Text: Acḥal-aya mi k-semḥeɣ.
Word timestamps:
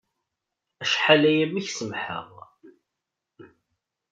Acḥal-aya 0.83 1.43
mi 1.47 1.61
k-semḥeɣ. 1.67 2.27